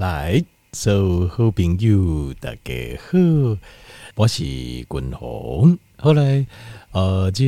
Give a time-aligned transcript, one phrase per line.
[0.00, 0.42] 来，
[0.72, 3.18] 所有好朋友大家好，
[4.14, 5.78] 我是君鸿。
[5.98, 6.46] 后来，
[6.92, 7.44] 呃，这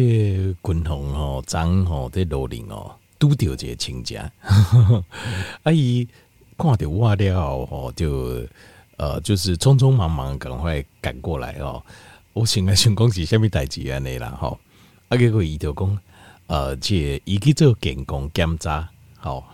[0.63, 4.31] 君鸿吼，张吼在罗林哦，拄到这个亲家，
[5.65, 6.07] 阿姨
[6.59, 8.47] 看到我了后，就
[8.99, 11.83] 呃，就是匆匆忙忙赶快赶过来哦。
[12.35, 14.59] 我先来先讲是虾物代志安尼啦吼，
[15.09, 15.99] 啊，结果伊就讲，
[16.49, 19.52] 呃，这伊去做健康检查，好。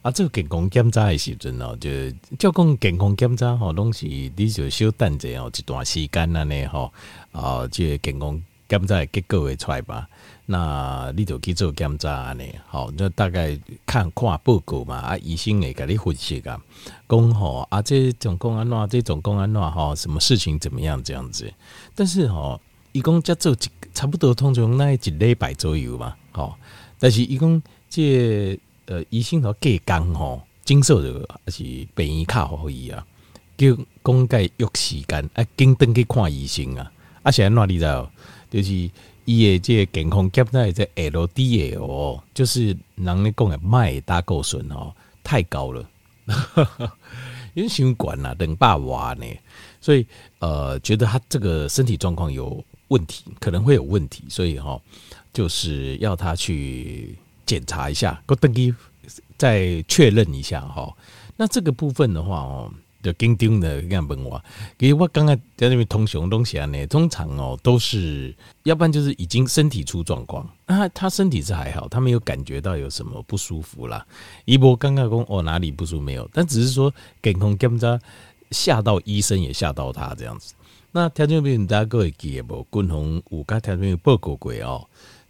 [0.00, 1.90] 啊，这个健康检查的时阵哦，就
[2.38, 6.92] 照讲健康检查吼，拢是你就小等者哦，一段时间安尼吼，
[7.32, 10.08] 啊，这个健康检查的结果会出来吧？
[10.46, 16.58] 那你就去做检查安尼，好，那大概看看报告嘛，啊，医生会给你分析啊，
[17.08, 21.52] 讲吼啊，这总共安怎，这总共安怎吼，什么事情怎么样这样子？
[21.96, 22.60] 但是吼，
[22.92, 23.56] 伊讲才做一
[23.92, 26.54] 差不多通常那一礼拜左右嘛，吼，
[27.00, 28.56] 但是伊讲这。
[28.88, 31.62] 呃，医生说隔工吼，经受着还是
[31.94, 33.06] 病院卡好伊啊，
[33.54, 36.90] 叫讲该约时间啊，紧登去看医生啊。
[37.22, 38.06] 啊，现在哪里在？
[38.50, 38.72] 就是
[39.26, 44.90] 伊的这个健康检查在 LDL，就是人咧讲的麦胆固醇哦，
[45.22, 45.86] 太高了，
[47.52, 49.26] 因为血管啊，等百瓦呢，
[49.82, 50.06] 所以
[50.38, 54.80] 呃，觉得他这个身体状况有问题，可能会有问题，所以哈，
[55.30, 57.14] 就是要他去。
[57.48, 58.74] 检查一下，我登记
[59.38, 60.94] 再确认一下哈。
[61.38, 62.70] 那这个部分的话哦，
[63.02, 64.44] 就紧张的这样问我，
[64.78, 74.04] 因为我刚刚在那边通熊东西啊呢，通常哦都是，要不然就是已经身体出状况啊，他身体是还好，他没有感觉到有什么不舒服啦。
[74.44, 77.98] 一波刚刚讲哦哪里不舒服没有，但只是说健康检查
[78.50, 80.52] 吓到医生也吓到他这样子。
[80.90, 82.66] 那条件病大家各位记不？
[82.68, 84.86] 共同五个条件病报告过哦。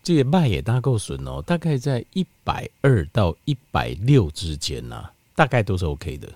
[0.09, 6.27] 这个麦胆固醇哦，大概在一百二到一百六之间呐，大概都是 OK 的。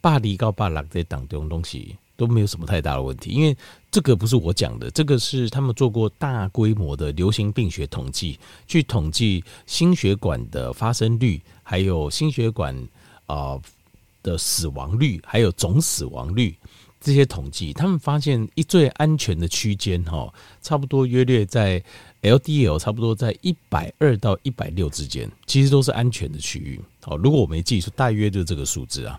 [0.00, 3.54] 巴黎高巴拉这当中东西都没有什么太大的问题，因为
[3.90, 12.74] 这个不是我讲的，这个是他们做过大规模的流行病学统计，去统计心血管的发生率，还有心血管
[13.26, 13.60] 啊
[14.22, 16.56] 的死亡率，还有总死亡率
[16.98, 21.84] 这些统计，他们发现一最安全的区间哈，差不多约略在。
[22.28, 26.80] LDL 差不多在一百二到一百六之间，其实都是安全的区域。
[27.00, 29.18] 好，如果我没记错，大约就是这个数字啊。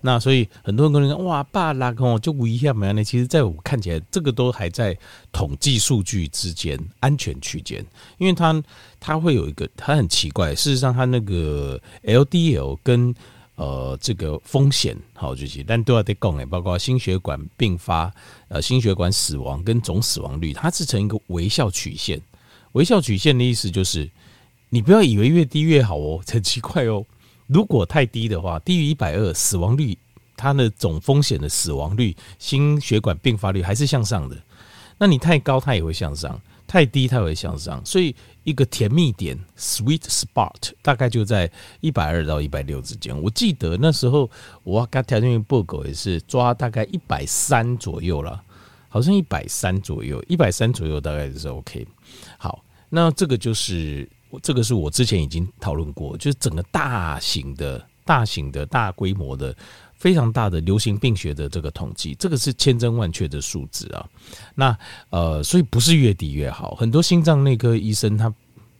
[0.00, 3.02] 那所以很多人跟你说，哇，爸拉哦，就无一下没呢。
[3.02, 4.96] 其实，在我看起来，这个都还在
[5.32, 7.84] 统计数据之间安全区间，
[8.18, 8.62] 因为它
[9.00, 10.54] 它会有一个，它很奇怪。
[10.54, 13.14] 事实上，它那个 LDL 跟
[13.54, 18.12] 呃，这个风险好就是，但都要得讲诶，包括心血管并发、
[18.48, 22.20] 呃，心血管死亡跟总死亡率，它是成一个微笑曲线。
[22.72, 24.10] 微笑曲线的意思就是，
[24.70, 27.04] 你不要以为越低越好哦，很奇怪哦。
[27.46, 29.98] 如果太低的话，低于一百二，死亡率，
[30.36, 34.36] 它的总风险的死亡率、心血管并发率还是向上的。
[34.96, 36.32] 那你太高，它也会向上；
[36.66, 37.84] 太低，它也会向上。
[37.84, 41.50] 所以一个甜蜜点 （sweet spot） 大概就在
[41.80, 43.20] 一百二到一百六之间。
[43.20, 44.30] 我记得那时候
[44.62, 48.42] 我刚条件报告也是抓大概一百三左右了，
[48.92, 51.86] 好像一百三左右，一百三左右大概就是 OK。
[52.36, 54.06] 好，那这个就是
[54.42, 59.56] 这个是我之前已经讨论过，就是整个大型的、大型的、大规模的、
[59.96, 64.06] 非常大的流行病学的这个统计，这个是千真万确的数字啊。
[64.54, 64.76] 那
[65.08, 66.74] 呃，所以不是越低越好。
[66.74, 68.30] 很多心脏内科医生他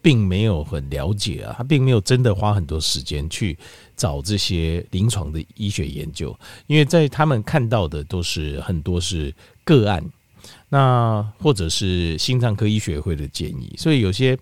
[0.02, 3.56] 并没有很了解啊，他并没有真的花很多时间去
[3.96, 6.36] 找这些临床的医学研究，
[6.66, 9.32] 因为在他们看到的都是很多是
[9.64, 10.04] 个案。
[10.68, 14.36] 那或者是心脏科医学会的建议，所以有些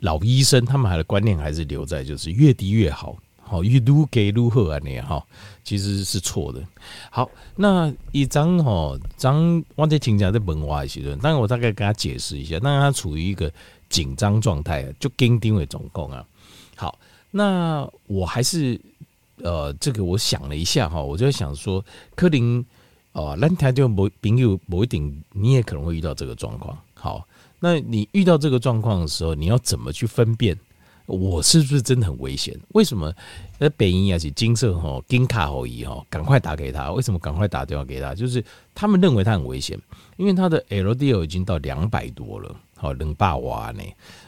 [0.00, 5.24] 老医生他们还的观念还是留在就是越低越好，好越低给越好啊那样哈，
[5.62, 6.60] 其实是错的。
[7.08, 13.50] 好，那一张哈张我在请讲在问我的时候，当然我大概跟他解释一下，当然他处于一个
[13.88, 16.26] 紧张状态，就跟丁伟总共啊。
[16.74, 16.98] 好，
[17.30, 18.78] 那我还是
[19.36, 21.82] 呃这个我想了一下哈，我就想说
[22.16, 22.66] 柯林。
[23.12, 26.78] 哦，那他就某朋友某一点，你也可能会遇到这个状况。
[26.94, 27.26] 好，
[27.58, 30.56] 那你遇到这个状况的时候，你要怎么去分辨
[31.06, 32.56] 我是不是真的很危险？
[32.68, 33.12] 为什么？
[33.58, 36.92] 那北医啊，是金色吼金卡后医哈，赶快打给他。
[36.92, 38.14] 为什么赶快打电话给他？
[38.14, 38.44] 就是
[38.76, 39.76] 他们认为他很危险，
[40.16, 43.82] 因为他的 LDL 已经到两百多了，好冷霸娃呢。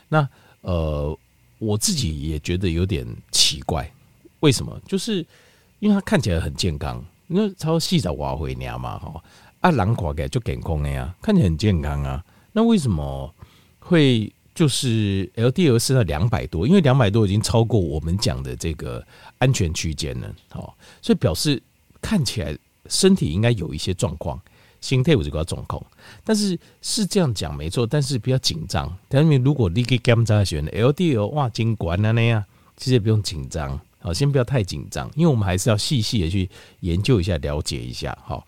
[0.09, 0.29] 那
[0.63, 1.17] 呃，
[1.61, 3.89] 我自己也觉得有点奇怪，
[4.41, 4.77] 为什么？
[4.89, 5.25] 就是
[5.79, 7.05] 因为他看起来很健康。
[7.35, 9.23] 那超细的瓦回娘嘛哈，
[9.61, 12.23] 啊，人看起来就健康的呀，看起来很健康啊。
[12.53, 13.35] 那为什么
[13.79, 16.67] 会就是 LDL 是在两百多？
[16.67, 19.03] 因为两百多已经超过我们讲的这个
[19.39, 21.63] 安全区间了，好，所以表示
[22.01, 22.57] 看起来
[22.89, 24.39] 身体应该有一些状况，
[24.81, 25.83] 心态有这个状况，
[26.25, 28.95] 但是是这样讲没错，但是不要紧张。
[29.09, 32.45] 但是如果你给检查选 LDL 哇，金管了那样，
[32.77, 36.51] 其实也不用紧张，好，先不要太紧张，因为我们还是要细细的去
[36.81, 38.47] 研究一下，了解一下，好。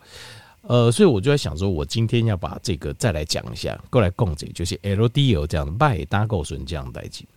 [0.67, 7.27] 呃，所以我就在想说，我今天要把这个再来讲一下，过来共解，就是 LDL 这样的胆固醇这样代际。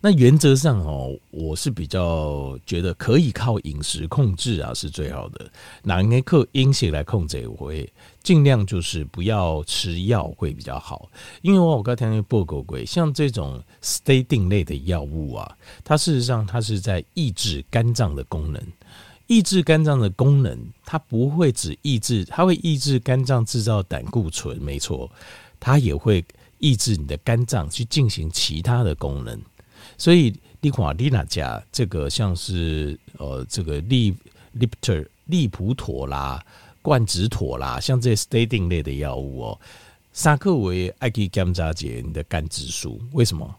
[0.00, 5.50] 那原则上哦，我是比较觉得可以靠饮食控制啊，是最好的。
[5.82, 7.92] 哪应该靠饮食来控制，我会
[8.22, 11.10] 尽量就是不要吃药会比较好。
[11.42, 18.62] 因为我我刚才听报告过，像这种 statin 类的药物啊，它事实上它是在抑制肝脏的功能。
[19.26, 25.10] 抑制肝脏的功能，它不会只抑制，它会抑制肝脏制造胆固醇，没错，
[25.58, 26.24] 它也会
[26.58, 29.38] 抑制你的肝脏去进行其他的功能。
[29.98, 34.14] 所以，利华利那加这个像是呃这个利
[34.52, 36.42] 利普利普妥啦、
[36.80, 39.60] 冠子妥啦，像这些 statin 类的药物哦，
[40.12, 43.54] 沙克维艾基甘扎杰你的肝指数，为什么？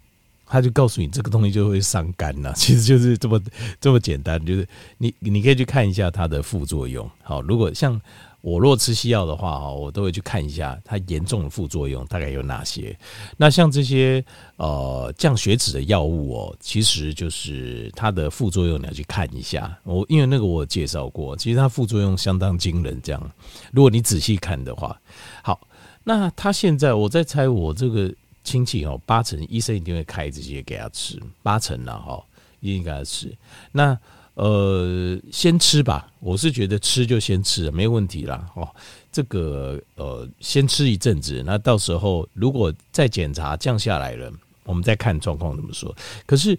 [0.51, 3.39] 他就告诉你这个东西就会伤肝呐， 其实就是这么
[3.79, 7.07] 这么简单，就是你你可以去看一下它的副作用。
[7.21, 8.01] 好，如果像
[8.41, 12.97] 我若吃西药的话，哈，我都会去看一下它严重的副作用大概有哪些。
[13.37, 14.23] 那像这些
[14.57, 19.77] 呃降血脂的药物哦，其实就是它的副作用你要去看一下。
[19.83, 22.99] 我因为那个我介绍过，其实它副作用相当惊人。
[23.01, 23.31] 这样，
[23.71, 24.99] 如果你仔细看的话，
[25.43, 25.59] 好，
[26.03, 28.13] 那他现在我在猜我这个。
[28.41, 32.23] 亲戚哦，八成医生一定会开这些给他吃，八成了哈，
[32.61, 33.31] 一定给他吃。
[33.73, 33.95] 那
[34.41, 38.49] 呃，先吃吧，我是觉得吃就先吃，没问题啦。
[38.55, 38.65] 哦。
[39.11, 44.31] 这个呃，先吃一阵子，那到时候如果再检查降下来了，
[44.63, 45.93] 我们再看状况怎么说。
[46.25, 46.57] 可是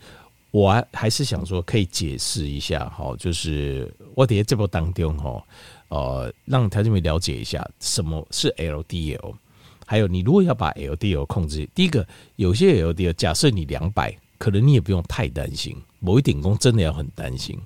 [0.50, 5.42] 我还是想说，可以解释一下哈，就是我在这波当中哈，
[5.88, 9.34] 呃，让条件们了解一下什么是 LDL。
[9.86, 12.06] 还有，你如果要把 LDL 控制，第一个，
[12.36, 15.74] 有些 LDL，假设你两百，可能你也不用太担心。
[15.98, 17.58] 某一点工真的要很担心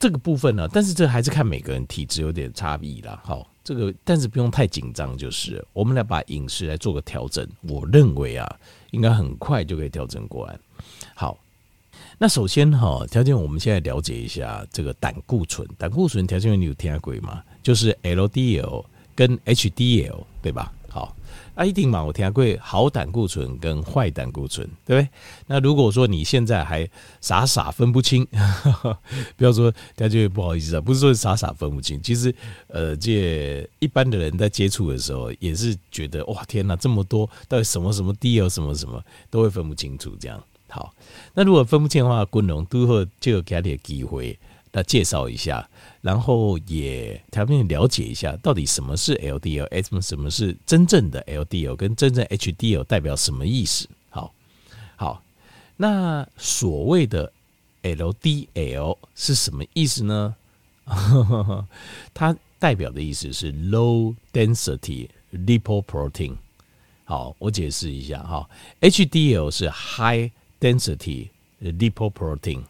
[0.00, 3.20] 这个部分呢，但是这还是看每个人体质有点差异啦。
[3.22, 7.46] 好，这个但是不用太紧张，就是我们来把饮食来做个调整。
[7.60, 8.58] 我认为啊，
[8.92, 10.58] 应该很快就可以调整过来。
[11.14, 11.38] 好，
[12.16, 15.68] 那首先哈，条件我们现在了解一下这个胆固醇。
[15.76, 17.42] 胆固醇条件你有听过吗？
[17.62, 18.82] 就是 LDL
[19.14, 20.72] 跟 HDL 对吧？
[20.88, 21.14] 好。
[21.60, 25.08] 啊，一定嘛，我听过好胆固醇跟坏胆固醇，对不对？
[25.46, 26.88] 那如果说你现在还
[27.20, 28.98] 傻傻分不清，呵 呵
[29.36, 32.34] 不要说大家就不好意思啊，不是说傻傻分不清，其实
[32.68, 40.94] 呃，这一般的人在接触的时候也是觉得哇，天哪，这么多，到底什么什么 DL 什么什么都会分不清楚，这样好。
[41.34, 44.38] 那如果分不清的话，滚龙都会就给他点机会，
[44.72, 45.68] 那介绍一下。
[46.00, 53.86] 然后也条件了解一下，到底什么是 LDL，什么什么是真正的 LDL，跟真正 HDL 代表什么意思？
[54.08, 54.32] 好，
[54.96, 55.22] 好，
[55.76, 57.30] 那所谓的
[57.82, 60.34] LDL 是什么意思呢？
[62.14, 66.36] 它代表的意思是 Low Density Lipoprotein。
[67.04, 68.48] 好，我解释一下哈
[68.80, 71.28] ，HDL 是 High Density
[71.62, 72.62] Lipoprotein。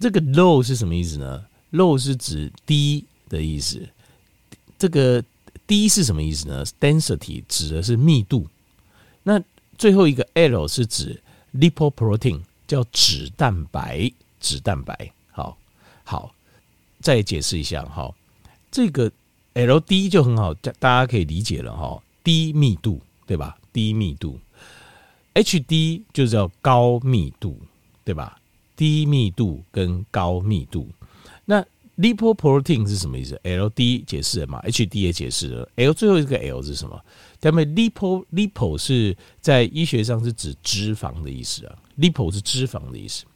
[0.00, 3.86] 这个 Low 是什么意思呢？low 是指低的意思，
[4.78, 5.22] 这个
[5.66, 8.48] 低是什么意思呢？density 指的是密度，
[9.22, 9.40] 那
[9.76, 11.22] 最后一个 L 是指
[11.54, 15.12] lipoprotein，叫脂蛋白，脂蛋白。
[15.30, 15.58] 好，
[16.02, 16.34] 好，
[17.00, 18.12] 再解释一下哈，
[18.70, 19.12] 这个
[19.52, 23.58] LD 就很好，大家可以理解了哈，低密度对吧？
[23.70, 24.40] 低密度
[25.34, 27.56] ，HD 就叫高密度
[28.02, 28.39] 对吧？
[28.80, 30.88] 低密度跟高密度。
[31.44, 31.62] 那
[31.98, 35.68] lipoprotein 是什么意思？LD 解释了嘛？HD 也解释了。
[35.76, 36.98] L 最后一个 L 是什么？
[37.42, 41.76] 他们 lipo lipo 是在医学上是指脂肪的意思啊。
[41.98, 43.26] lipo 是脂肪的意思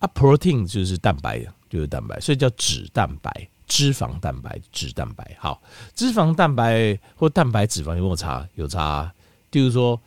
[0.00, 3.30] 啊，protein 就是蛋白，就是蛋白，所以叫脂蛋白，
[3.68, 5.36] 脂肪蛋白，脂蛋白。
[5.38, 5.62] 好，
[5.94, 8.48] 脂肪蛋白或蛋白脂肪有没有差？
[8.56, 9.14] 有差。
[9.48, 10.00] 就是说，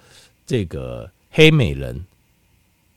[0.45, 2.05] 这个黑美人，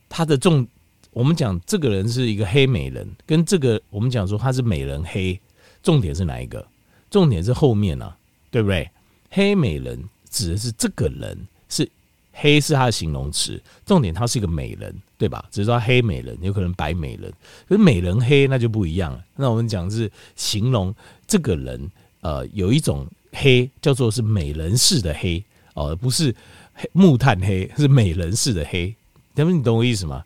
[0.09, 0.67] 它的重。
[1.11, 5.39] 我们讲这个人是一个黑美人，跟这个我们讲说他是美人黑，
[5.81, 6.65] 重点是哪一个？
[7.09, 8.15] 重点是后面啊，
[8.51, 8.89] 对不对？
[9.31, 11.37] 黑美人指的是这个人
[11.67, 11.89] 是
[12.31, 15.43] 黑是他的形容词，重点他是一个美人，对吧？
[15.51, 17.31] 只是说黑美人，有可能白美人，
[17.67, 19.23] 可是美人黑那就不一样了。
[19.35, 20.93] 那我们讲是形容
[21.27, 21.89] 这个人，
[22.21, 26.33] 呃，有一种黑叫做是美人式的黑哦，而不是
[26.73, 28.93] 黑木炭黑，是美人式的黑。
[29.35, 30.23] 他们你懂我意思吗？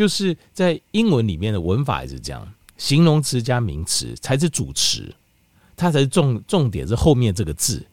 [0.00, 5.14] 就是在英文里面的文法也是这样，形容词加名词才是主词，
[5.76, 7.84] 它才是重重点，是后面这个字，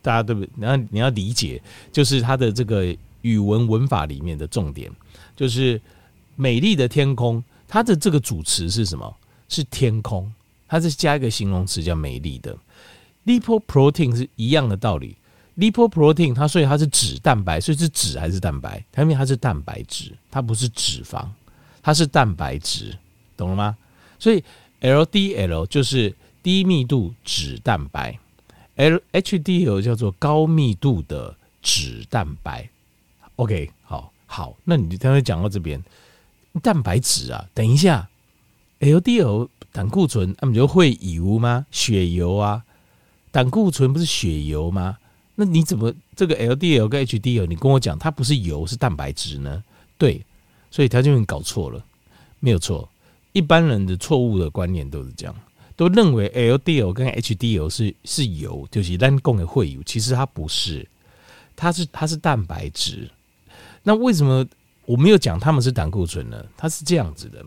[0.00, 0.48] 大家对不对？
[0.56, 4.88] 然后你要理解，就是它的这个语文文法里面的重点，
[5.34, 5.80] 就是
[6.36, 9.12] 美丽的天空，它的这个主词是什么？
[9.48, 10.32] 是天空，
[10.68, 12.56] 它是加一个形容词叫美丽的。
[13.26, 15.16] Lipoprotein 是一样的道理
[15.56, 18.84] ，Lipoprotein 它所以它是脂蛋白，所以是脂还是蛋白？
[18.90, 21.26] 它因为它是蛋白质，它不是脂肪，
[21.82, 22.96] 它是蛋白质，
[23.36, 23.76] 懂了吗？
[24.18, 24.42] 所以
[24.80, 28.18] LDL 就是低密度脂蛋白
[28.76, 32.68] ，LHDL 叫做高密度的脂蛋白。
[33.36, 35.82] OK，好，好，那你刚才讲到这边，
[36.62, 38.08] 蛋白质啊，等一下
[38.80, 41.66] ，LDL 胆固醇，那不就会油吗？
[41.70, 42.64] 血油啊。
[43.30, 44.98] 胆固醇不是血油吗？
[45.42, 49.60] 那你怎么这个 LDL 跟 HDL，你跟我讲它不是油是蛋白质呢？
[49.98, 50.24] 对，
[50.70, 51.84] 所以他就搞错了，
[52.38, 52.88] 没有错。
[53.32, 55.34] 一般人的错误的观念都是这样，
[55.74, 60.88] 都认为 LDL 跟 HDL 是是油，就是单供的会油，其实它不是，
[61.56, 63.10] 它是它是蛋白质。
[63.82, 64.46] 那为什么
[64.86, 66.44] 我没有讲他们是胆固醇呢？
[66.56, 67.44] 它是这样子的，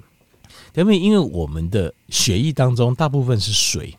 [0.74, 3.96] 因为因为我们的血液当中大部分是水。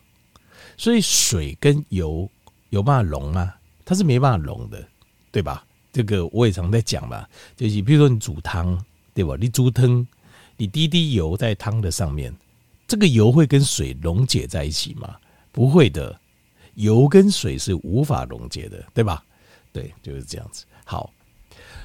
[0.78, 2.30] 所以水跟油
[2.68, 3.54] 有办法溶吗？
[3.86, 4.86] 它是没办法溶的，
[5.30, 5.64] 对吧？
[5.92, 7.26] 这个我也常在讲吧，
[7.56, 8.78] 就是比如说你煮汤，
[9.14, 9.34] 对吧？
[9.40, 10.06] 你煮汤，
[10.58, 12.34] 你滴滴油在汤的上面，
[12.86, 15.16] 这个油会跟水溶解在一起吗？
[15.52, 16.20] 不会的，
[16.74, 19.24] 油跟水是无法溶解的，对吧？
[19.72, 20.66] 对，就是这样子。
[20.84, 21.10] 好，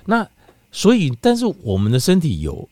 [0.05, 0.27] 那
[0.71, 2.67] 所以，但是我们的身体有，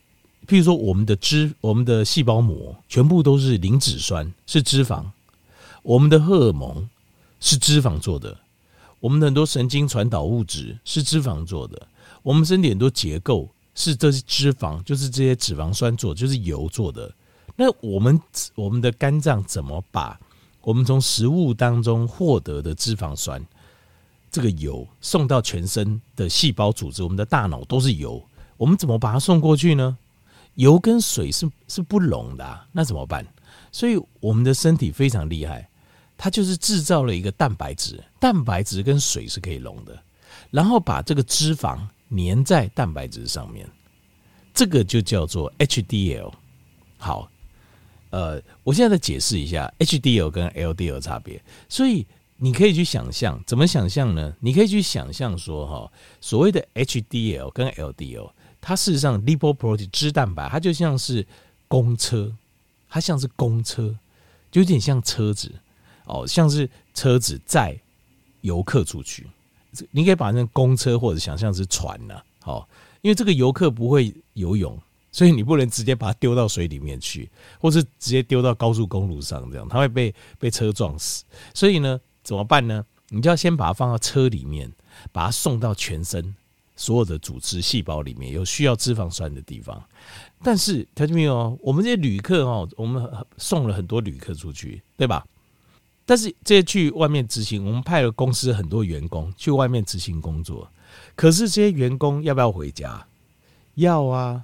[0.48, 5.06] 譬如说我们的脂，我们的细胞膜全部都是磷脂酸，是脂肪。
[5.84, 6.90] 我们的荷尔蒙
[7.40, 8.38] 是脂肪做的，
[9.00, 11.88] 我们的很多神经传导物质是脂肪做的，
[12.22, 17.14] 我们身体很多结构是这些脂肪，就是这些脂肪酸做，就是油做的。
[17.56, 18.20] 那我们
[18.56, 20.20] 我们的肝脏怎么把
[20.62, 23.46] 我们从食物当中获得的脂肪酸
[24.30, 27.02] 这个油送到全身的细胞组织？
[27.04, 28.22] 我们的大脑都是油，
[28.58, 29.98] 我们怎么把它送过去呢？
[30.56, 33.26] 油跟水是是不溶的，那怎么办？
[33.72, 35.70] 所以我们的身体非常厉害。
[36.22, 39.98] 它就是制造了一个蛋白质，蛋白质跟水是可以溶的，
[40.52, 43.66] 然后把这个脂肪粘在蛋白质上面，
[44.54, 46.30] 这个就叫做 HDL。
[46.98, 47.32] 好，
[48.10, 51.42] 呃，我现在再解释一下 HDL 跟 LDL 差别。
[51.70, 54.36] 所以你可以去想象，怎么想象呢？
[54.42, 61.26] 你可以去想象说，哈，所谓的 HDL 跟 LDL，它事实上 lipoprotein 脂蛋白，它就像是
[61.70, 62.36] 公车，
[62.90, 63.96] 它像是公车，
[64.52, 65.50] 就有点像车子。
[66.10, 67.80] 哦，像是车子载
[68.42, 69.28] 游客出去，
[69.92, 72.22] 你可以把那公车或者想象是船呐。
[72.42, 72.68] 好，
[73.02, 74.78] 因为这个游客不会游泳，
[75.12, 81.24] 所以你不能直接把它丢到水里面去，或是直接丢到高速公路上这样，它会被被车撞死。
[81.54, 82.86] 所以呢，怎么办呢？
[83.10, 84.72] 你就要先把它放到车里面，
[85.12, 86.36] 把它送到全身
[86.76, 89.84] 所有的组织细胞里面有需要脂肪酸的地方。
[90.42, 91.58] 但是，听见没有？
[91.62, 93.06] 我们这些旅客哦，我们
[93.38, 95.26] 送了很多旅客出去，对吧？
[96.10, 100.68] 但是这些去外面执行，我们派了公司很多员工去外面执行工作。
[101.16, 103.06] 可是这些员工要不要回家？
[103.76, 104.44] 要啊，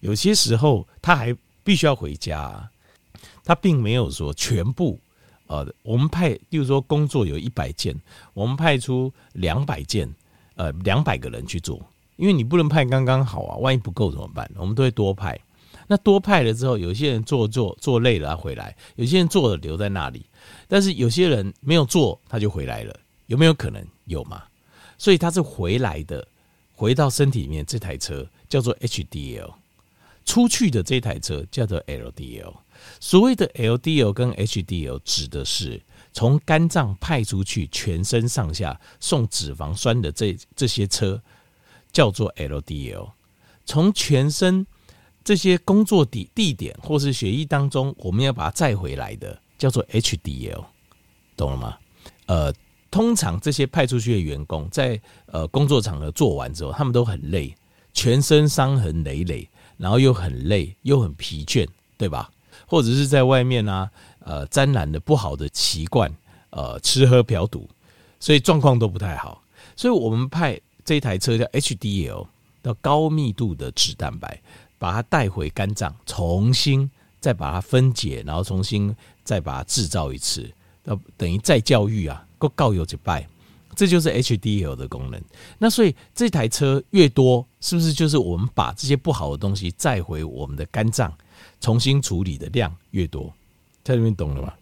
[0.00, 2.70] 有些时候他还必须要回家啊。
[3.44, 4.98] 他并没有说全部，
[5.46, 7.94] 呃，我们派，例如说工作有一百件，
[8.32, 10.10] 我们派出两百件，
[10.54, 14.50] 呃，两百个人去做，因为你不能派刚刚好啊，万一不够怎么办？
[14.56, 15.38] 我们都会多派。
[15.86, 20.24] 那多派了之后，有些人做做做累了回来，有些人做了留在那里。
[20.68, 22.94] 但是有些人没有做，他就回来了，
[23.26, 23.84] 有没有可能？
[24.06, 24.42] 有吗？
[24.98, 26.26] 所以他是回来的，
[26.74, 29.52] 回到身体里面这台车叫做 HDL，
[30.24, 32.52] 出去的这台车叫做 LDL。
[33.00, 35.80] 所谓的 LDL 跟 HDL 指的是
[36.12, 41.22] 从肝脏派出去全身上下送脂肪酸的这这些车
[41.92, 43.10] 叫做 LDL，
[43.64, 44.66] 从全身
[45.22, 49.40] 这些工作地地点或是血液当中，我们要把它载回来的。
[49.64, 50.62] 叫做 HDL，
[51.38, 51.78] 懂了吗？
[52.26, 52.52] 呃，
[52.90, 57.54] 通常这些派出去的员工在呃工作场合做完之后，他们都很累，
[57.94, 61.66] 全身伤痕累累，然后又很累又很疲倦，
[61.96, 62.30] 对吧？
[62.66, 66.14] 或者是在外面啊，呃，沾染了不好的习惯，
[66.50, 67.66] 呃，吃喝嫖赌，
[68.20, 69.42] 所以状况都不太好。
[69.74, 72.26] 所以我们派这台车叫 HDL，
[72.60, 74.42] 到高密度的脂蛋白，
[74.78, 76.90] 把它带回肝脏，重新
[77.24, 78.94] 再把它分解，然后重新。
[79.24, 80.46] 再把它制造一次，
[80.82, 83.26] 那等于再教育啊，够告有几拜，
[83.74, 85.18] 这就是 HDL 的功能。
[85.56, 91.10] 那所以这台车越多，是不是就是我们把这些不好的东西载回我们的肝脏，
[91.58, 93.32] 重新处理的量越多？
[93.82, 94.52] 在这边懂了吗？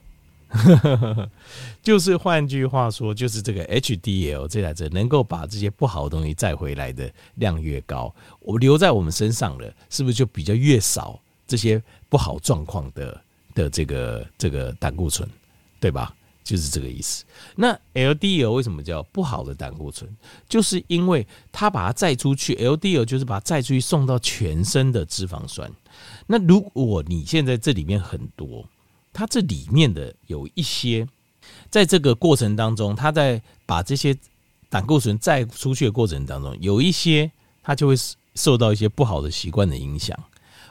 [1.83, 13.19] 就是换句话说，就是这个 HDL 这台车能够把这些不好的东西载回来的量越高，我留在我们身上了，是不是就比较越少这些不好状况的
[13.55, 15.27] 的这个这个胆固醇，
[15.81, 16.15] 对吧？
[16.45, 17.25] 就是这个意思。
[17.57, 20.15] 那 LDL 为什么叫不好的胆固醇？
[20.47, 25.73] 就是因为它把它载出去，LDL 就是把它载出去送到全身的脂肪酸。
[26.27, 28.69] 那如果你现在这里面很多，
[29.11, 31.09] 它这里面的有一些，
[31.71, 34.15] 在这个过程当中，它在把这些
[34.69, 37.95] 胆固醇载出去的过程当中，有一些它就会
[38.35, 40.19] 受到一些不好的习惯的影响，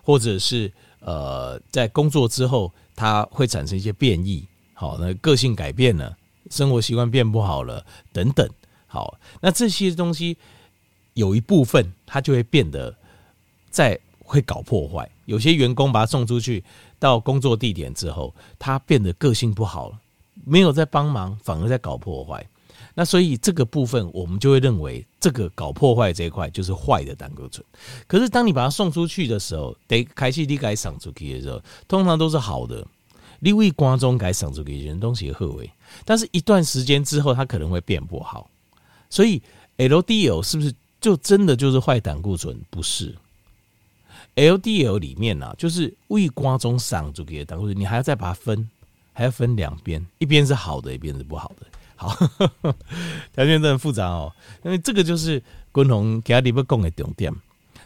[0.03, 0.71] 或者是
[1.01, 4.47] 呃，在工作之后，他会产生一些变异。
[4.73, 6.17] 好，那个性改变了，
[6.49, 8.49] 生活习惯变不好了，等等。
[8.87, 10.37] 好，那这些东西
[11.13, 12.95] 有一部分它就会变得
[13.69, 15.09] 在会搞破坏。
[15.25, 16.63] 有些员工把他送出去
[16.99, 19.99] 到工作地点之后，他变得个性不好了，
[20.45, 22.45] 没有在帮忙，反而在搞破坏。
[22.93, 27.65] 那所以这个部分我们就会认为，这个搞破坏这一块就是坏的胆固醇。
[28.07, 32.85] 可是当你把它送出去的时候，得开始你该送出去的时候，通常都是好的。
[33.39, 35.67] 你为瓜中该上出给人东西贺为，
[36.05, 38.47] 但是一段时间之后，它可能会变不好。
[39.09, 39.41] 所以
[39.77, 42.55] LDL 是不是就真的就是坏胆固醇？
[42.69, 43.15] 不是
[44.35, 48.69] ，LDL 里面呢、啊，就是为观众上出给胆固醇，你还要再把它分，
[49.11, 51.65] 还要分两边，一边是好的，一边是不好的。
[52.01, 52.15] 好，
[53.31, 54.33] 条件真的很复杂哦。
[54.63, 55.41] 因为这个就是
[55.71, 57.31] 共同给他里边讲的重点，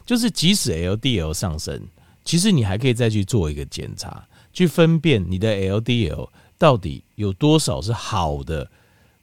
[0.06, 1.82] 就是即使 LDL 上升，
[2.24, 4.26] 其实你还可以再去做一个检查。
[4.54, 8.66] 去分辨你的 LDL 到底有多少是好的，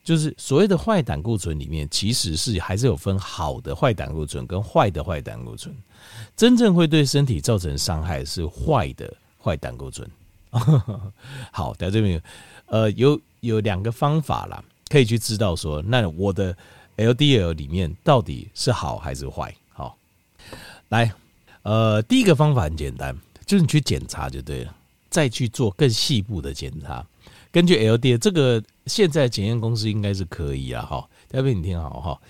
[0.05, 5.75] 就是所谓的坏胆固醇里面，其实是还是有分好的坏胆固醇跟坏的坏胆固醇。
[6.37, 9.11] 真正会对身体造成伤害是坏的
[9.43, 10.07] 坏胆固醇。
[11.51, 12.23] 好，在这边
[12.67, 16.55] 呃有有两个方法啦，可以去知道说，那我的
[16.99, 19.57] LDL 里面到底是好还是坏。
[19.71, 19.97] 好，
[20.91, 21.11] 来，
[21.63, 24.77] 呃，第一个方法很简单，就是你去检查就对了。
[25.09, 27.07] 再去做更细部的检查，
[27.51, 32.21] 根据 LDL 这个现在检验公司应该是可以啊，哈，待会你听好哈。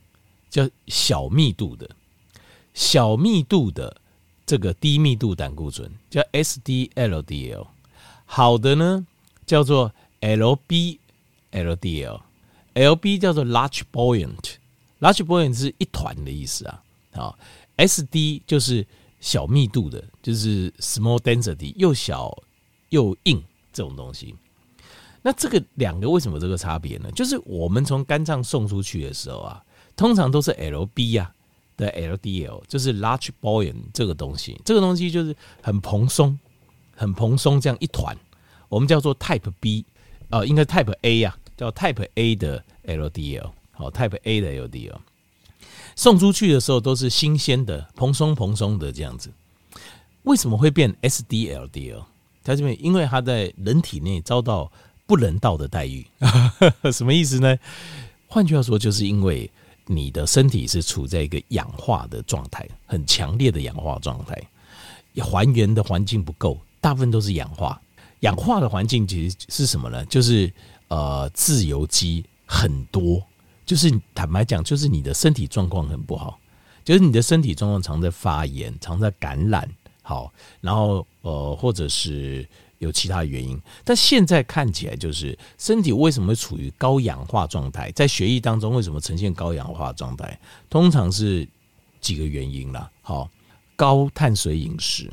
[0.57, 1.91] 叫小密度的，
[2.73, 4.01] 小密度的
[4.47, 7.67] 这个低密度胆固醇叫 SD-LDL。
[8.25, 9.07] 好的呢，
[9.45, 10.99] 叫做 LB。
[11.53, 16.83] LDL，LB 叫做 large buoyant，large buoyant 是一团的意思啊。
[17.13, 17.39] 好
[17.79, 18.87] ，SD 就是
[19.21, 22.37] 小密度的，就是 small density，又小
[22.91, 23.43] 又硬
[23.73, 24.35] 这种东西。
[25.23, 27.11] 那这个两个为什么这个差别呢？
[27.13, 29.65] 就是我们从肝脏送出去的时候啊，
[29.97, 31.33] 通常都是 LB 呀
[31.77, 36.39] 的 LDL，就是 large b o y a n 这个东西，这个东西就是很蓬松，
[36.95, 38.17] 很蓬松这样一团，
[38.69, 39.85] 我们叫做 Type B，
[40.31, 41.37] 呃，应该 Type A 呀。
[41.57, 44.97] 叫 Type A 的 LDL，好，Type A 的 LDL
[45.95, 49.33] 送出去的时候都是新鲜的，蓬松蓬松的这样子。
[50.25, 52.05] 为什么会变 SD-LDL？
[52.45, 54.71] 它这边因为它在人体内遭到
[55.07, 56.07] 不人道的待遇，
[56.93, 57.59] 什么意思呢？
[58.27, 59.51] 换句话说，就是因为
[59.87, 64.41] 你的身体是处在一个氧化的状态，很强烈的氧化状态，
[65.23, 67.81] 还原的环境不够，大部分都是氧化。
[68.21, 70.05] 氧化的环境其实是什么呢？
[70.07, 70.53] 就是
[70.89, 73.23] 呃，自由基很多，
[73.65, 76.39] 就是坦白讲，就是你的身体状况很不好，
[76.85, 79.69] 就是你的身体状况常在发炎，常在感染，
[80.03, 83.61] 好，然后呃，或者是有其他原因。
[83.85, 87.91] 但现在看起来，就是身体为什么处于高氧化状态？
[87.93, 90.39] 在血液当中为什么呈现高氧化状态？
[90.69, 91.49] 通常是
[92.01, 92.91] 几个原因啦。
[93.03, 93.29] 好，
[93.77, 95.11] 高碳水饮食，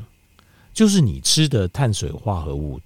[0.73, 2.80] 就是你吃的碳水化合物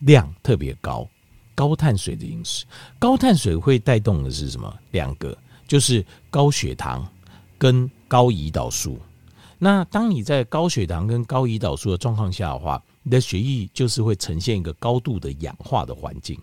[0.00, 1.08] 量特别高。
[1.54, 2.64] 高碳水的饮食，
[3.00, 4.72] 高碳水会带动的是什么？
[4.92, 7.04] 两个，就是高血糖
[7.58, 8.96] 跟高胰岛素。
[9.58, 16.38] 那当你在高血糖跟高胰岛素的状况下的话，你的血液就是会呈现一个高度的氧化的环境。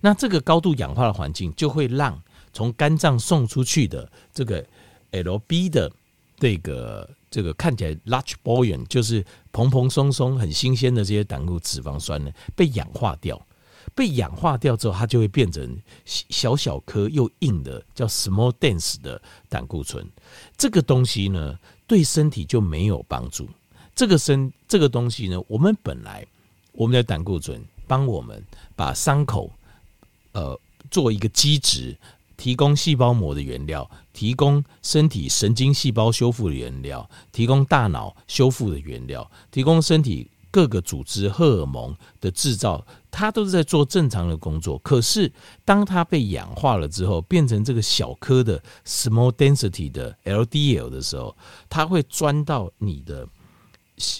[0.00, 2.16] 那这个高度氧化的环境就会让
[2.52, 4.64] 从肝脏送出去的这个
[5.10, 5.90] LB 的
[6.38, 13.44] 这个这个看起来 large b o y a n 就是蓬蓬松松、很新鲜的这些胆固脂肪酸呢，被氧化掉。
[13.92, 20.08] 被氧化掉之后，它就会变成小小颗又硬的，叫 small dense 的胆固醇。
[20.56, 23.48] 这个东西呢，对身体就没有帮助。
[24.00, 26.26] 这个身这个东西呢，我们本来
[26.72, 28.42] 我们的胆固醇帮我们
[28.74, 29.52] 把伤口
[30.32, 30.58] 呃
[30.90, 31.94] 做一个基质，
[32.34, 44.78] 提供细胞膜的原料，提供身体神经细胞修复的原料，提供大脑修复的原料，提供身体各个组织荷尔蒙的制造，它都是在做正常的工作。
[44.78, 45.30] 可是，
[45.62, 51.36] 当它被氧化了之后，变成这个小颗的 small density 的 LDL 的时候，
[51.68, 53.28] 它会钻到你的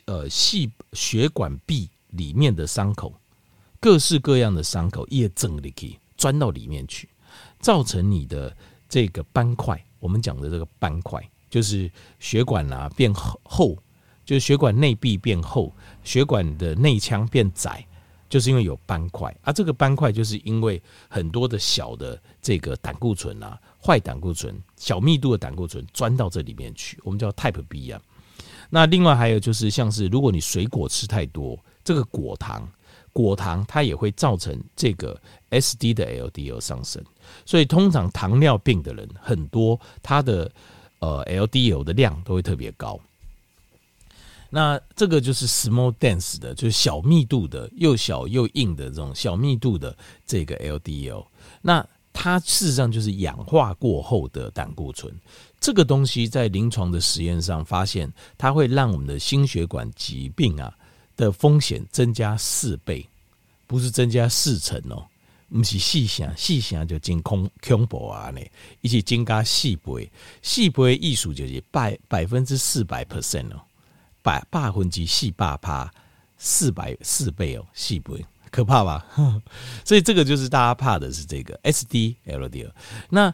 [0.06, 3.14] 呃细血管壁里面的伤口，
[3.78, 7.08] 各式各样的伤口也整里可以钻到里面去。
[7.60, 8.56] 造成你的
[8.88, 13.76] 这个斑块，我们讲的这个斑块，就是血管啊变厚，
[14.24, 17.86] 就是血管内壁变厚，血管的内腔变窄，
[18.28, 19.34] 就是因为有斑块。
[19.42, 28.00] 而这个斑块就是因为很多的小的这个胆固醇啊，坏胆固醇、小密度的胆固醇钻到这里面去，我们叫 Type B 啊。
[28.70, 32.66] 那另外还有就是像是如果你水果吃太多，这个果糖。
[33.12, 37.02] 果糖它也会造成这个 SD 的 LDL 上升，
[37.44, 40.48] 所以通常糖尿病的人很多，他的
[41.00, 43.00] 呃 LDL 的量都会特别高。
[44.48, 51.26] 那这个就是 small dense 的，就是小密度的，又小又硬的这种小密度的这个 LDL。
[51.60, 55.14] 那它事实上就是氧化过后的胆固醇。
[55.58, 60.74] 这个东西在临床的实验上发现，它会让我们的心血管疾病啊。
[61.16, 63.06] 的风险增加四倍，
[63.66, 65.04] 不是增加四成哦，
[65.50, 68.40] 不是细想细想就真空恐怖啊呢，
[68.80, 73.60] 一起增加四倍，四倍艺术就是百百分之四百 percent 哦，
[74.22, 75.92] 百百分之四百趴，
[76.38, 79.06] 四百四倍哦，四倍可怕吧？
[79.84, 82.70] 所以这个就是大家怕的是这个 SD LDL，
[83.08, 83.32] 那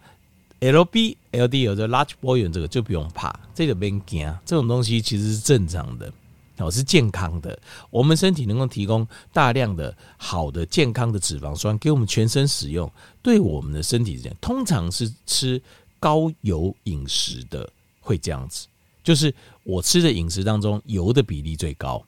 [0.61, 6.13] LB LDL 的 large volume 这个就不用怕，这个别惊，这种东西其实是正常的。
[6.59, 7.59] 哦，是健康的。
[7.91, 12.91] 我们身体能够提供大量的好的健康的脂肪酸给我们全身使用，
[13.23, 15.61] 对我们的身体这样，通常是吃
[16.01, 18.67] 高油饮食的会这样子。
[19.05, 22.03] 就是我吃的饮食当中油的比例最高。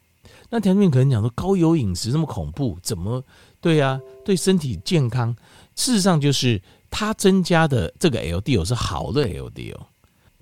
[0.51, 3.23] 那条件可能讲说高油饮食这么恐怖，怎么
[3.61, 4.01] 对啊？
[4.25, 5.35] 对身体健康，
[5.75, 9.81] 事实上就是它增加的这个 LDL 是好的 LDL。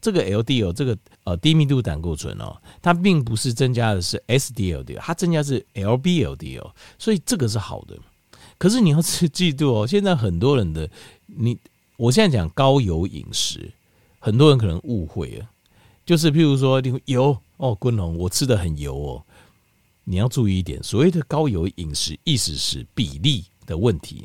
[0.00, 7.96] 这个 LDL 这个呃低密度胆固醇哦，它并不是增加的是 SDLDL，它增加的是 LBLDL，所以这个是好的。
[8.58, 10.88] 可是你要记住哦，现在很多人的
[11.26, 11.58] 你，
[11.96, 13.72] 我现在讲高油饮食，
[14.20, 15.48] 很多人可能误会了，
[16.04, 19.22] 就是譬如说你油哦，坤龙，我吃的很油哦，
[20.08, 24.24] 你要注意一点，所谓的高油饮食，意思是比例的问题。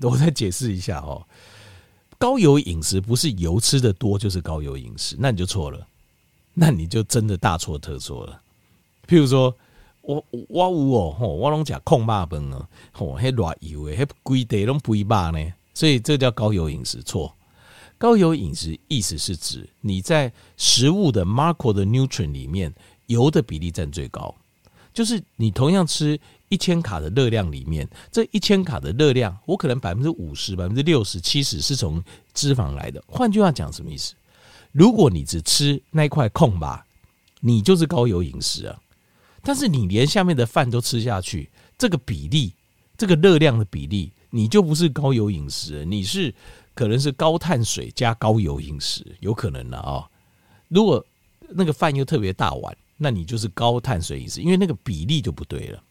[0.00, 1.26] 我再解释一下哦。
[2.18, 5.84] 高油饮食不是油吃的多就是高油饮食，那你就错了，
[6.54, 8.40] 那你就真的大错特错了。
[9.08, 9.52] 譬如说，
[10.02, 17.34] 我我有哦，我拢吃控肉饭哦，吼，迄热油诶，迄规地拢肥肉呢，所以这叫高油饮食错。
[17.98, 22.72] 高油饮食意思是指你在食物的 macro 的 nutrient 里面，
[23.06, 24.32] 油的比例占最高，
[24.98, 26.18] 就是你同样吃。
[26.48, 33.04] 一千卡的热量里面，这一千卡的热量，我可能百分之五十、百分之六十、七十是从脂肪来的。
[33.06, 34.14] 换句话讲，什么意思？
[34.72, 36.86] 如果你只吃那一块空吧，
[37.40, 38.80] 你就是高油饮食啊。
[39.42, 42.54] 但是你连下面的饭都吃下去，这个比例，
[42.96, 46.34] 这个热量的比例，你就不是高油饮食，你是
[46.72, 50.08] 可能是高碳水加高油饮食，有可能的啊。
[50.68, 51.04] 如果
[51.50, 55.82] 那个饭又特别大碗，那你就是高碳水饮食，因为那个比例就不对了。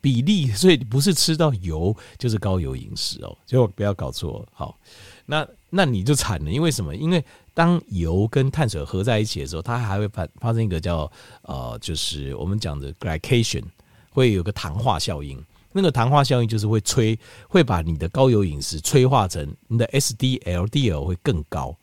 [0.00, 4.46] 比例， 所以不是吃到油就是高油饮食哦，就不要搞错。
[4.52, 4.78] 好，
[5.26, 6.94] 那那你就惨了，因为什么？
[6.94, 11.10] 因为当油跟碳水合在一起的时候，它还会发发生一个叫
[11.42, 13.64] 呃，就是我们讲的 glycation，
[14.10, 15.42] 会有个糖化效应。
[15.72, 21.76] 那个糖化效应就是会催，会把你的高油饮食催化成你的 SDLDL 会更高。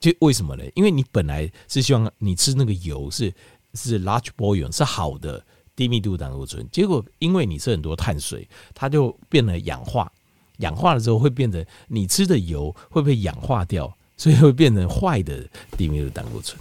[0.00, 0.64] 就为什么呢？
[0.74, 3.32] 因为你本来是希望你吃那个油是
[3.74, 5.44] 是 large volume 是好的。
[5.76, 10.12] 低密度胆固醇，结果因为你吃很多碳水，它就变得氧化，
[10.58, 16.60] 氧化了之后会变成你吃的油会被氧化掉，所以会变成坏的低密度胆固醇。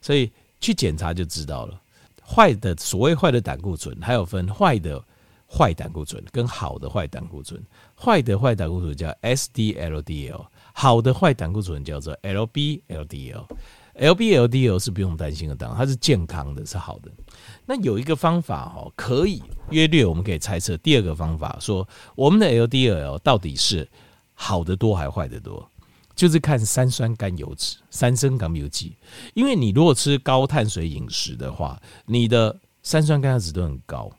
[0.00, 0.30] 所以
[0.60, 1.80] 去检查就知道了，
[2.24, 5.02] 坏的所谓坏的胆固醇，还有分坏的
[5.50, 7.60] 坏胆固醇跟好的坏胆固醇。
[7.96, 13.46] 坏的坏胆固醇叫 SDLDL，好的坏胆固醇叫做 LBLDL。
[13.98, 17.10] LBLDL 是不用担心的，当然它是健康的，是好的。
[17.66, 20.76] 那有一个方法哦，可以约略，我们可以猜测。
[20.78, 23.88] 第二个方法说，我们的 LDL 到底是
[24.34, 25.68] 好的多还是坏的多？
[26.14, 28.92] 就是看三酸甘油酯、三升甘油酯。
[29.34, 34.10] 因为你如果吃高碳水饮食的话，你的三酸甘油脂都很高。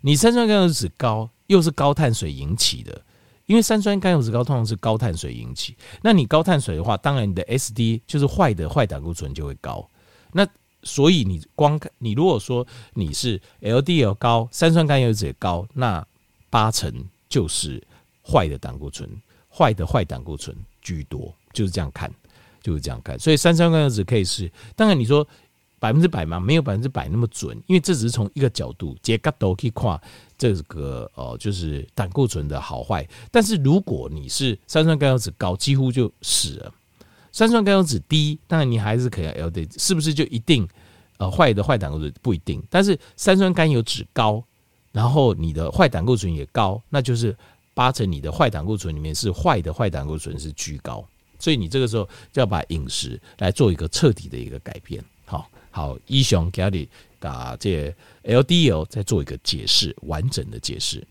[0.00, 3.00] 你三酸甘油脂高，又是高碳水引起的，
[3.48, 5.74] 因为三酸甘油酯高通常是高碳水引起。
[6.02, 9.88] 那你高碳水的话，当然你的 SD 就是坏的坏胆固醇就会高。
[10.32, 10.46] 那
[10.82, 16.06] 所以你光看你如果说你是 LDL 高，三酸甘油酯也高，那
[16.50, 16.92] 八成
[17.26, 17.82] 就是
[18.22, 19.08] 坏的胆固醇，
[19.50, 22.12] 坏的坏胆固醇居多，就是这样看，
[22.62, 23.18] 就是这样看。
[23.18, 25.26] 所以三酸甘油酯可以是，当然你说
[25.78, 30.00] 百分之百嘛，没有百分之百那么准，因为这只是从一个角度，结个都可以看
[30.36, 33.06] 这个哦，就是胆固醇的好坏。
[33.30, 36.74] 但是如果你是三酸甘油酯高，几乎就死了。
[37.30, 40.66] 三酸甘油酯低，当然你还是可以 LDL，是不是就一定
[41.18, 42.62] 呃坏的坏胆固醇不一定？
[42.68, 44.42] 但是三酸甘油酯高，
[44.90, 47.36] 然后你的坏胆固醇也高，那就是
[47.74, 51.06] 八成你的坏胆固醇里面是坏的坏胆固醇是居高，
[51.38, 55.04] 所以你这个时候就要把饮食来做一个彻底的一个改变。
[55.24, 56.88] 好，好，医生给你
[57.20, 61.06] 把这 LDL 再做一个解释，完整的解释。